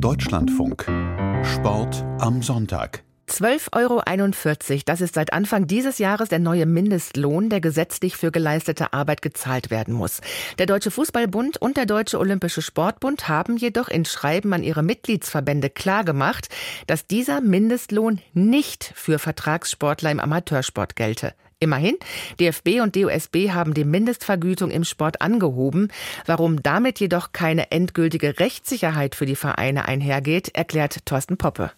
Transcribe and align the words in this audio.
Deutschlandfunk. 0.00 0.86
Sport 1.42 2.04
am 2.20 2.40
Sonntag. 2.40 3.02
12,41 3.28 3.72
Euro, 3.74 4.82
das 4.86 5.00
ist 5.00 5.14
seit 5.14 5.32
Anfang 5.32 5.66
dieses 5.66 5.98
Jahres 5.98 6.28
der 6.28 6.38
neue 6.38 6.66
Mindestlohn, 6.66 7.50
der 7.50 7.60
gesetzlich 7.60 8.16
für 8.16 8.30
geleistete 8.30 8.92
Arbeit 8.92 9.22
gezahlt 9.22 9.70
werden 9.70 9.94
muss. 9.94 10.20
Der 10.58 10.66
Deutsche 10.66 10.92
Fußballbund 10.92 11.56
und 11.56 11.76
der 11.76 11.86
Deutsche 11.86 12.20
Olympische 12.20 12.62
Sportbund 12.62 13.28
haben 13.28 13.56
jedoch 13.56 13.88
in 13.88 14.04
Schreiben 14.04 14.52
an 14.52 14.62
ihre 14.62 14.84
Mitgliedsverbände 14.84 15.68
klargemacht, 15.68 16.48
dass 16.86 17.08
dieser 17.08 17.40
Mindestlohn 17.40 18.20
nicht 18.34 18.92
für 18.94 19.18
Vertragssportler 19.18 20.12
im 20.12 20.20
Amateursport 20.20 20.94
gelte. 20.94 21.34
Immerhin, 21.60 21.96
DFB 22.38 22.80
und 22.82 22.94
DOSB 22.94 23.50
haben 23.50 23.74
die 23.74 23.84
Mindestvergütung 23.84 24.70
im 24.70 24.84
Sport 24.84 25.20
angehoben. 25.20 25.88
Warum 26.24 26.62
damit 26.62 27.00
jedoch 27.00 27.32
keine 27.32 27.72
endgültige 27.72 28.38
Rechtssicherheit 28.38 29.16
für 29.16 29.26
die 29.26 29.34
Vereine 29.34 29.88
einhergeht, 29.88 30.54
erklärt 30.54 31.04
Thorsten 31.04 31.36
Poppe. 31.36 31.72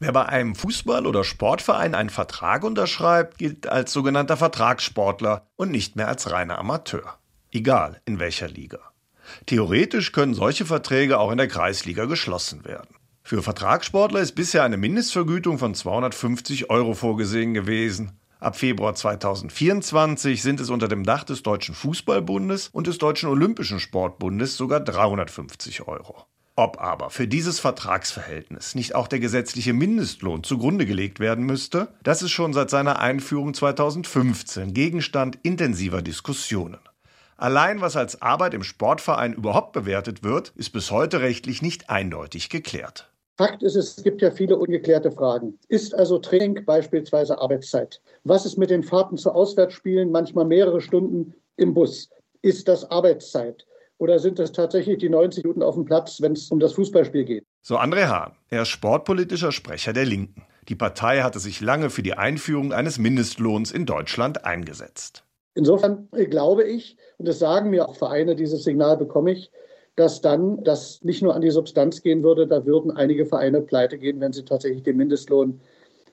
Wer 0.00 0.12
bei 0.12 0.26
einem 0.26 0.52
Fußball- 0.54 1.06
oder 1.06 1.24
Sportverein 1.24 1.94
einen 1.94 2.10
Vertrag 2.10 2.62
unterschreibt, 2.62 3.38
gilt 3.38 3.68
als 3.68 3.92
sogenannter 3.92 4.36
Vertragssportler 4.36 5.46
und 5.56 5.70
nicht 5.70 5.96
mehr 5.96 6.08
als 6.08 6.30
reiner 6.30 6.58
Amateur. 6.58 7.18
Egal 7.52 8.02
in 8.04 8.18
welcher 8.18 8.48
Liga. 8.48 8.80
Theoretisch 9.46 10.12
können 10.12 10.34
solche 10.34 10.66
Verträge 10.66 11.18
auch 11.18 11.30
in 11.30 11.38
der 11.38 11.48
Kreisliga 11.48 12.04
geschlossen 12.04 12.66
werden. 12.66 12.96
Für 13.22 13.42
Vertragssportler 13.42 14.20
ist 14.20 14.34
bisher 14.34 14.64
eine 14.64 14.76
Mindestvergütung 14.76 15.58
von 15.58 15.74
250 15.74 16.68
Euro 16.68 16.92
vorgesehen 16.92 17.54
gewesen. 17.54 18.18
Ab 18.42 18.56
Februar 18.56 18.92
2024 18.92 20.42
sind 20.42 20.58
es 20.58 20.68
unter 20.68 20.88
dem 20.88 21.04
Dach 21.04 21.22
des 21.22 21.44
Deutschen 21.44 21.76
Fußballbundes 21.76 22.70
und 22.72 22.88
des 22.88 22.98
Deutschen 22.98 23.28
Olympischen 23.28 23.78
Sportbundes 23.78 24.56
sogar 24.56 24.80
350 24.80 25.86
Euro. 25.86 26.26
Ob 26.56 26.80
aber 26.80 27.10
für 27.10 27.28
dieses 27.28 27.60
Vertragsverhältnis 27.60 28.74
nicht 28.74 28.96
auch 28.96 29.06
der 29.06 29.20
gesetzliche 29.20 29.72
Mindestlohn 29.72 30.42
zugrunde 30.42 30.86
gelegt 30.86 31.20
werden 31.20 31.46
müsste, 31.46 31.94
das 32.02 32.20
ist 32.22 32.32
schon 32.32 32.52
seit 32.52 32.68
seiner 32.68 32.98
Einführung 32.98 33.54
2015 33.54 34.74
Gegenstand 34.74 35.38
intensiver 35.44 36.02
Diskussionen. 36.02 36.80
Allein 37.36 37.80
was 37.80 37.96
als 37.96 38.22
Arbeit 38.22 38.54
im 38.54 38.64
Sportverein 38.64 39.34
überhaupt 39.34 39.72
bewertet 39.72 40.24
wird, 40.24 40.52
ist 40.56 40.70
bis 40.70 40.90
heute 40.90 41.20
rechtlich 41.20 41.62
nicht 41.62 41.90
eindeutig 41.90 42.48
geklärt. 42.48 43.11
Fakt 43.42 43.64
ist, 43.64 43.74
es 43.74 44.00
gibt 44.04 44.22
ja 44.22 44.30
viele 44.30 44.56
ungeklärte 44.56 45.10
Fragen. 45.10 45.58
Ist 45.66 45.96
also 45.96 46.18
Training 46.18 46.64
beispielsweise 46.64 47.40
Arbeitszeit? 47.40 48.00
Was 48.22 48.46
ist 48.46 48.56
mit 48.56 48.70
den 48.70 48.84
Fahrten 48.84 49.16
zu 49.16 49.32
Auswärtsspielen, 49.32 50.12
manchmal 50.12 50.44
mehrere 50.44 50.80
Stunden 50.80 51.34
im 51.56 51.74
Bus? 51.74 52.08
Ist 52.42 52.68
das 52.68 52.88
Arbeitszeit? 52.88 53.66
Oder 53.98 54.20
sind 54.20 54.38
es 54.38 54.52
tatsächlich 54.52 54.98
die 54.98 55.08
90 55.08 55.42
Minuten 55.42 55.64
auf 55.64 55.74
dem 55.74 55.84
Platz, 55.84 56.22
wenn 56.22 56.34
es 56.34 56.52
um 56.52 56.60
das 56.60 56.74
Fußballspiel 56.74 57.24
geht? 57.24 57.44
So 57.62 57.78
André 57.78 58.06
Hahn, 58.06 58.36
er 58.48 58.62
ist 58.62 58.68
sportpolitischer 58.68 59.50
Sprecher 59.50 59.92
der 59.92 60.04
Linken. 60.04 60.46
Die 60.68 60.76
Partei 60.76 61.22
hatte 61.22 61.40
sich 61.40 61.60
lange 61.60 61.90
für 61.90 62.04
die 62.04 62.14
Einführung 62.14 62.72
eines 62.72 63.00
Mindestlohns 63.00 63.72
in 63.72 63.86
Deutschland 63.86 64.44
eingesetzt. 64.44 65.24
Insofern 65.54 66.08
glaube 66.30 66.62
ich, 66.62 66.96
und 67.18 67.26
das 67.26 67.40
sagen 67.40 67.70
mir 67.70 67.88
auch 67.88 67.96
Vereine, 67.96 68.36
dieses 68.36 68.62
Signal 68.62 68.96
bekomme 68.96 69.32
ich, 69.32 69.50
dass 69.96 70.20
dann 70.20 70.62
das 70.64 71.02
nicht 71.02 71.22
nur 71.22 71.34
an 71.34 71.42
die 71.42 71.50
Substanz 71.50 72.02
gehen 72.02 72.22
würde, 72.22 72.46
da 72.46 72.64
würden 72.64 72.90
einige 72.90 73.26
Vereine 73.26 73.60
pleite 73.60 73.98
gehen, 73.98 74.20
wenn 74.20 74.32
sie 74.32 74.44
tatsächlich 74.44 74.82
den 74.82 74.96
Mindestlohn 74.96 75.60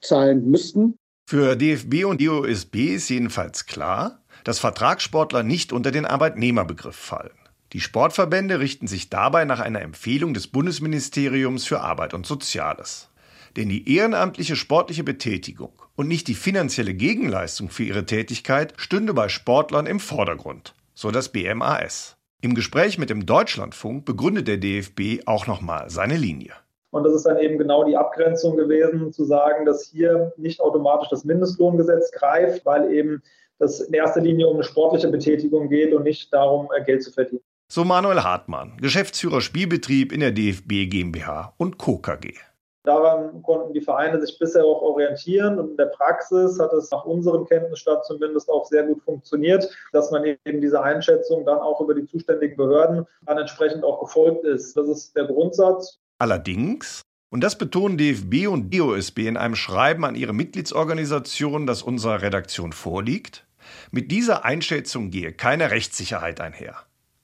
zahlen 0.00 0.48
müssten. 0.50 0.96
Für 1.26 1.56
DFB 1.56 2.04
und 2.04 2.20
DOSB 2.20 2.94
ist 2.94 3.08
jedenfalls 3.08 3.66
klar, 3.66 4.22
dass 4.44 4.58
Vertragssportler 4.58 5.42
nicht 5.42 5.72
unter 5.72 5.90
den 5.90 6.04
Arbeitnehmerbegriff 6.04 6.96
fallen. 6.96 7.32
Die 7.72 7.80
Sportverbände 7.80 8.60
richten 8.60 8.86
sich 8.86 9.10
dabei 9.10 9.44
nach 9.44 9.58
einer 9.58 9.80
Empfehlung 9.80 10.34
des 10.34 10.46
Bundesministeriums 10.46 11.64
für 11.64 11.80
Arbeit 11.80 12.14
und 12.14 12.26
Soziales. 12.26 13.08
Denn 13.56 13.68
die 13.68 13.92
ehrenamtliche 13.96 14.54
sportliche 14.54 15.02
Betätigung 15.02 15.72
und 15.96 16.08
nicht 16.08 16.28
die 16.28 16.34
finanzielle 16.34 16.94
Gegenleistung 16.94 17.70
für 17.70 17.84
ihre 17.84 18.04
Tätigkeit 18.04 18.74
stünde 18.76 19.14
bei 19.14 19.28
Sportlern 19.28 19.86
im 19.86 19.98
Vordergrund, 19.98 20.74
so 20.92 21.10
das 21.10 21.30
BMAS. 21.30 22.16
Im 22.44 22.54
Gespräch 22.54 22.98
mit 22.98 23.08
dem 23.08 23.24
Deutschlandfunk 23.24 24.04
begründet 24.04 24.48
der 24.48 24.58
DFB 24.58 25.22
auch 25.24 25.46
nochmal 25.46 25.88
seine 25.88 26.18
Linie. 26.18 26.52
Und 26.90 27.04
das 27.04 27.14
ist 27.14 27.24
dann 27.24 27.38
eben 27.38 27.56
genau 27.56 27.84
die 27.84 27.96
Abgrenzung 27.96 28.58
gewesen, 28.58 29.14
zu 29.14 29.24
sagen, 29.24 29.64
dass 29.64 29.88
hier 29.90 30.30
nicht 30.36 30.60
automatisch 30.60 31.08
das 31.08 31.24
Mindestlohngesetz 31.24 32.12
greift, 32.12 32.66
weil 32.66 32.92
eben 32.92 33.22
das 33.58 33.80
in 33.80 33.94
erster 33.94 34.20
Linie 34.20 34.46
um 34.46 34.56
eine 34.56 34.62
sportliche 34.62 35.08
Betätigung 35.08 35.70
geht 35.70 35.94
und 35.94 36.02
nicht 36.02 36.34
darum, 36.34 36.68
äh, 36.76 36.84
Geld 36.84 37.02
zu 37.02 37.12
verdienen. 37.12 37.40
So 37.72 37.82
Manuel 37.82 38.22
Hartmann, 38.22 38.76
Geschäftsführer 38.76 39.40
Spielbetrieb 39.40 40.12
in 40.12 40.20
der 40.20 40.32
DFB 40.32 40.90
GmbH 40.90 41.54
und 41.56 41.78
Co. 41.78 41.96
KG. 41.96 42.34
Daran 42.84 43.42
konnten 43.42 43.72
die 43.72 43.80
Vereine 43.80 44.20
sich 44.20 44.38
bisher 44.38 44.62
auch 44.62 44.82
orientieren 44.82 45.58
und 45.58 45.70
in 45.70 45.76
der 45.78 45.86
Praxis 45.86 46.60
hat 46.60 46.70
es 46.74 46.90
nach 46.90 47.06
unserem 47.06 47.46
Kenntnisstand 47.46 48.04
zumindest 48.04 48.50
auch 48.50 48.66
sehr 48.66 48.82
gut 48.82 49.02
funktioniert, 49.02 49.66
dass 49.92 50.10
man 50.10 50.24
eben 50.24 50.60
diese 50.60 50.82
Einschätzung 50.82 51.46
dann 51.46 51.58
auch 51.58 51.80
über 51.80 51.94
die 51.94 52.06
zuständigen 52.06 52.58
Behörden 52.58 53.06
dann 53.22 53.38
entsprechend 53.38 53.84
auch 53.84 54.00
gefolgt 54.00 54.44
ist. 54.44 54.76
Das 54.76 54.86
ist 54.86 55.16
der 55.16 55.24
Grundsatz. 55.24 55.98
Allerdings, 56.18 57.00
und 57.30 57.42
das 57.42 57.56
betonen 57.56 57.96
DFB 57.96 58.48
und 58.48 58.72
DOSB 58.72 59.20
in 59.20 59.38
einem 59.38 59.56
Schreiben 59.56 60.04
an 60.04 60.14
ihre 60.14 60.34
Mitgliedsorganisation, 60.34 61.66
das 61.66 61.82
unserer 61.82 62.20
Redaktion 62.20 62.74
vorliegt, 62.74 63.46
mit 63.92 64.10
dieser 64.10 64.44
Einschätzung 64.44 65.10
gehe 65.10 65.32
keine 65.32 65.70
Rechtssicherheit 65.70 66.38
einher. 66.42 66.76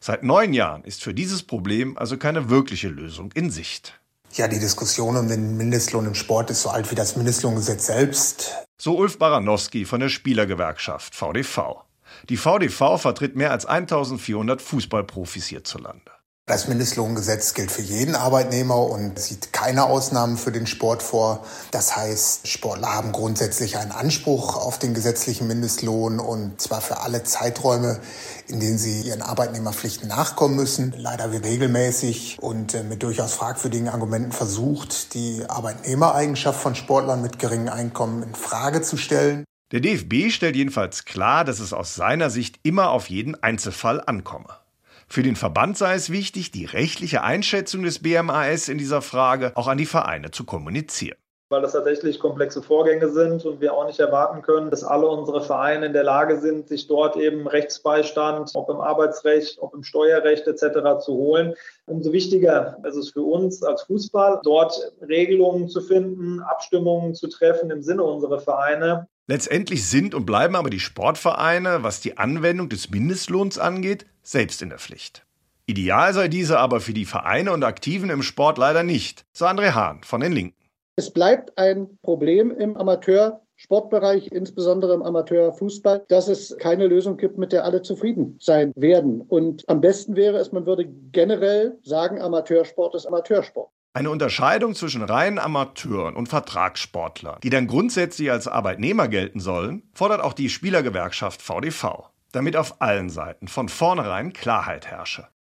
Seit 0.00 0.22
neun 0.22 0.52
Jahren 0.52 0.84
ist 0.84 1.02
für 1.02 1.14
dieses 1.14 1.42
Problem 1.42 1.96
also 1.96 2.18
keine 2.18 2.50
wirkliche 2.50 2.88
Lösung 2.88 3.32
in 3.32 3.48
Sicht. 3.48 3.98
Ja, 4.32 4.48
die 4.48 4.58
Diskussion 4.58 5.16
um 5.16 5.28
den 5.28 5.56
Mindestlohn 5.56 6.06
im 6.06 6.14
Sport 6.14 6.50
ist 6.50 6.62
so 6.62 6.68
alt 6.68 6.90
wie 6.90 6.94
das 6.94 7.16
Mindestlohngesetz 7.16 7.86
selbst. 7.86 8.54
So 8.78 8.98
Ulf 8.98 9.18
Baranowski 9.18 9.84
von 9.84 10.00
der 10.00 10.10
Spielergewerkschaft 10.10 11.14
VDV. 11.14 11.84
Die 12.28 12.36
VDV 12.36 12.98
vertritt 12.98 13.36
mehr 13.36 13.52
als 13.52 13.66
1400 13.66 14.60
Fußballprofis 14.60 15.46
hierzulande. 15.46 16.15
Das 16.48 16.68
Mindestlohngesetz 16.68 17.54
gilt 17.54 17.72
für 17.72 17.82
jeden 17.82 18.14
Arbeitnehmer 18.14 18.78
und 18.78 19.18
sieht 19.18 19.52
keine 19.52 19.86
Ausnahmen 19.86 20.36
für 20.36 20.52
den 20.52 20.68
Sport 20.68 21.02
vor. 21.02 21.44
Das 21.72 21.96
heißt, 21.96 22.46
Sportler 22.46 22.94
haben 22.94 23.10
grundsätzlich 23.10 23.78
einen 23.78 23.90
Anspruch 23.90 24.54
auf 24.54 24.78
den 24.78 24.94
gesetzlichen 24.94 25.48
Mindestlohn 25.48 26.20
und 26.20 26.60
zwar 26.60 26.82
für 26.82 27.00
alle 27.00 27.24
Zeiträume, 27.24 27.98
in 28.46 28.60
denen 28.60 28.78
sie 28.78 29.00
ihren 29.00 29.22
Arbeitnehmerpflichten 29.22 30.08
nachkommen 30.08 30.54
müssen. 30.54 30.94
Leider 30.96 31.32
wie 31.32 31.38
regelmäßig 31.38 32.38
und 32.40 32.74
äh, 32.74 32.84
mit 32.84 33.02
durchaus 33.02 33.34
fragwürdigen 33.34 33.88
Argumenten 33.88 34.30
versucht, 34.30 35.14
die 35.14 35.42
Arbeitnehmereigenschaft 35.48 36.60
von 36.60 36.76
Sportlern 36.76 37.22
mit 37.22 37.40
geringem 37.40 37.70
Einkommen 37.70 38.22
in 38.22 38.36
Frage 38.36 38.82
zu 38.82 38.96
stellen. 38.96 39.44
Der 39.72 39.80
DFB 39.80 40.30
stellt 40.30 40.54
jedenfalls 40.54 41.04
klar, 41.06 41.44
dass 41.44 41.58
es 41.58 41.72
aus 41.72 41.96
seiner 41.96 42.30
Sicht 42.30 42.60
immer 42.62 42.90
auf 42.90 43.10
jeden 43.10 43.34
Einzelfall 43.34 44.00
ankomme. 44.00 44.46
Für 45.08 45.22
den 45.22 45.36
Verband 45.36 45.78
sei 45.78 45.94
es 45.94 46.10
wichtig, 46.10 46.50
die 46.50 46.64
rechtliche 46.64 47.22
Einschätzung 47.22 47.82
des 47.82 48.00
BMAS 48.00 48.68
in 48.68 48.78
dieser 48.78 49.02
Frage 49.02 49.52
auch 49.54 49.68
an 49.68 49.78
die 49.78 49.86
Vereine 49.86 50.30
zu 50.30 50.44
kommunizieren 50.44 51.16
weil 51.48 51.62
das 51.62 51.72
tatsächlich 51.72 52.18
komplexe 52.18 52.60
Vorgänge 52.60 53.08
sind 53.08 53.44
und 53.44 53.60
wir 53.60 53.72
auch 53.72 53.86
nicht 53.86 54.00
erwarten 54.00 54.42
können, 54.42 54.70
dass 54.70 54.82
alle 54.82 55.06
unsere 55.06 55.40
Vereine 55.40 55.86
in 55.86 55.92
der 55.92 56.02
Lage 56.02 56.40
sind, 56.40 56.68
sich 56.68 56.88
dort 56.88 57.16
eben 57.16 57.46
Rechtsbeistand, 57.46 58.50
ob 58.54 58.68
im 58.68 58.80
Arbeitsrecht, 58.80 59.58
ob 59.60 59.72
im 59.74 59.84
Steuerrecht 59.84 60.46
etc. 60.48 60.98
zu 61.04 61.14
holen. 61.14 61.54
Umso 61.86 62.12
wichtiger 62.12 62.78
ist 62.84 62.96
es 62.96 63.10
für 63.10 63.22
uns 63.22 63.62
als 63.62 63.82
Fußball, 63.82 64.40
dort 64.42 64.92
Regelungen 65.06 65.68
zu 65.68 65.80
finden, 65.80 66.40
Abstimmungen 66.40 67.14
zu 67.14 67.28
treffen 67.28 67.70
im 67.70 67.82
Sinne 67.82 68.02
unserer 68.02 68.40
Vereine. 68.40 69.06
Letztendlich 69.28 69.88
sind 69.88 70.14
und 70.14 70.24
bleiben 70.24 70.54
aber 70.54 70.70
die 70.70 70.78
Sportvereine, 70.78 71.82
was 71.82 72.00
die 72.00 72.16
Anwendung 72.16 72.68
des 72.68 72.90
Mindestlohns 72.90 73.58
angeht, 73.58 74.06
selbst 74.22 74.62
in 74.62 74.68
der 74.68 74.78
Pflicht. 74.78 75.26
Ideal 75.66 76.14
sei 76.14 76.28
diese 76.28 76.60
aber 76.60 76.78
für 76.78 76.92
die 76.92 77.06
Vereine 77.06 77.52
und 77.52 77.64
Aktiven 77.64 78.08
im 78.08 78.22
Sport 78.22 78.56
leider 78.56 78.84
nicht, 78.84 79.26
so 79.32 79.46
André 79.46 79.74
Hahn 79.74 80.04
von 80.04 80.20
den 80.20 80.30
Linken. 80.30 80.54
Es 80.94 81.10
bleibt 81.10 81.58
ein 81.58 81.98
Problem 82.02 82.52
im 82.52 82.76
Amateursportbereich, 82.76 84.28
insbesondere 84.28 84.94
im 84.94 85.02
Amateurfußball, 85.02 86.04
dass 86.06 86.28
es 86.28 86.56
keine 86.58 86.86
Lösung 86.86 87.16
gibt, 87.16 87.36
mit 87.36 87.50
der 87.50 87.64
alle 87.64 87.82
zufrieden 87.82 88.38
sein 88.40 88.72
werden. 88.76 89.22
Und 89.22 89.68
am 89.68 89.80
besten 89.80 90.14
wäre 90.14 90.36
es, 90.38 90.52
man 90.52 90.66
würde 90.66 90.86
generell 91.10 91.76
sagen, 91.82 92.20
Amateursport 92.20 92.94
ist 92.94 93.06
Amateursport. 93.06 93.70
Eine 93.96 94.10
Unterscheidung 94.10 94.74
zwischen 94.74 95.00
reinen 95.00 95.38
Amateuren 95.38 96.16
und 96.16 96.28
Vertragssportlern, 96.28 97.40
die 97.42 97.48
dann 97.48 97.66
grundsätzlich 97.66 98.30
als 98.30 98.46
Arbeitnehmer 98.46 99.08
gelten 99.08 99.40
sollen, 99.40 99.84
fordert 99.94 100.20
auch 100.20 100.34
die 100.34 100.50
Spielergewerkschaft 100.50 101.40
VDV 101.40 102.10
damit 102.36 102.56
auf 102.56 102.82
allen 102.82 103.08
Seiten 103.08 103.48
von 103.48 103.70
vornherein 103.70 104.34
Klarheit 104.34 104.86
herrsche. 104.86 105.26